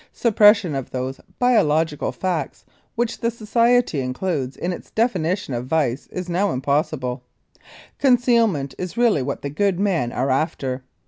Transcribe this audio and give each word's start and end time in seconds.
Suppression 0.13 0.73
of 0.73 0.89
those 0.89 1.19
biological 1.37 2.11
facts 2.11 2.65
which 2.95 3.19
the 3.19 3.29
Society 3.29 3.99
includes 4.01 4.57
in 4.57 4.73
its 4.73 4.89
definition 4.89 5.53
of 5.53 5.67
Vice 5.67 6.07
is 6.07 6.27
now 6.27 6.49
impossible. 6.49 7.21
Concealment 7.99 8.73
is 8.79 8.97
really 8.97 9.21
what 9.21 9.43
the 9.43 9.49
good 9.51 9.79
men 9.79 10.11
are 10.11 10.31
after. 10.31 10.83